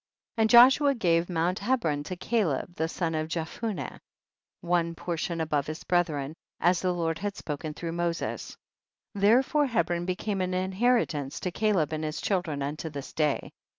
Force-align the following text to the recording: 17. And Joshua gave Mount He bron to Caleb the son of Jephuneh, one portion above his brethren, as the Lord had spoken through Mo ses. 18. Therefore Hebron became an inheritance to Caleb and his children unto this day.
17. 0.37 0.41
And 0.41 0.49
Joshua 0.49 0.95
gave 0.95 1.29
Mount 1.29 1.59
He 1.59 1.75
bron 1.75 2.01
to 2.05 2.15
Caleb 2.15 2.73
the 2.73 2.87
son 2.87 3.13
of 3.13 3.27
Jephuneh, 3.27 3.99
one 4.61 4.95
portion 4.95 5.39
above 5.39 5.67
his 5.67 5.83
brethren, 5.83 6.33
as 6.59 6.81
the 6.81 6.91
Lord 6.91 7.19
had 7.19 7.37
spoken 7.37 7.75
through 7.75 7.91
Mo 7.91 8.11
ses. 8.11 8.57
18. 9.15 9.21
Therefore 9.21 9.65
Hebron 9.67 10.05
became 10.07 10.41
an 10.41 10.55
inheritance 10.55 11.39
to 11.41 11.51
Caleb 11.51 11.93
and 11.93 12.03
his 12.03 12.19
children 12.19 12.63
unto 12.63 12.89
this 12.89 13.13
day. 13.13 13.51